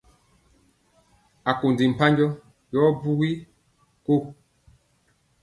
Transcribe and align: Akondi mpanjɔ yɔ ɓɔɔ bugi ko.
Akondi 1.51 1.83
mpanjɔ 1.91 2.27
yɔ 2.71 2.79
ɓɔɔ 2.83 2.89
bugi 3.01 3.31
ko. 4.05 4.13